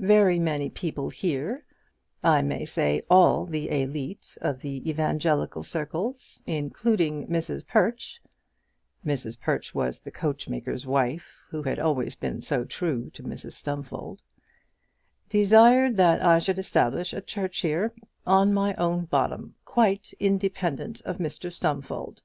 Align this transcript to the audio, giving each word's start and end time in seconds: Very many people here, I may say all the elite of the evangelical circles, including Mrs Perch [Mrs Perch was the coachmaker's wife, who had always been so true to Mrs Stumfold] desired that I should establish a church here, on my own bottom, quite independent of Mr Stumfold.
Very 0.00 0.40
many 0.40 0.68
people 0.68 1.10
here, 1.10 1.64
I 2.24 2.42
may 2.42 2.64
say 2.64 3.02
all 3.08 3.46
the 3.46 3.70
elite 3.70 4.36
of 4.40 4.62
the 4.62 4.90
evangelical 4.90 5.62
circles, 5.62 6.42
including 6.44 7.28
Mrs 7.28 7.64
Perch 7.64 8.20
[Mrs 9.06 9.38
Perch 9.38 9.72
was 9.72 10.00
the 10.00 10.10
coachmaker's 10.10 10.86
wife, 10.86 11.40
who 11.50 11.62
had 11.62 11.78
always 11.78 12.16
been 12.16 12.40
so 12.40 12.64
true 12.64 13.10
to 13.10 13.22
Mrs 13.22 13.52
Stumfold] 13.52 14.18
desired 15.28 15.96
that 15.98 16.20
I 16.20 16.40
should 16.40 16.58
establish 16.58 17.12
a 17.14 17.20
church 17.20 17.58
here, 17.58 17.92
on 18.26 18.52
my 18.52 18.74
own 18.74 19.04
bottom, 19.04 19.54
quite 19.64 20.12
independent 20.18 21.00
of 21.02 21.18
Mr 21.18 21.52
Stumfold. 21.52 22.22